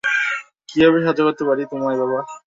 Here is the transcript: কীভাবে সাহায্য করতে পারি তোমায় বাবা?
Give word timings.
কীভাবে 0.69 0.97
সাহায্য 0.99 1.21
করতে 1.27 1.43
পারি 1.49 1.61
তোমায় 1.71 1.97
বাবা? 2.01 2.19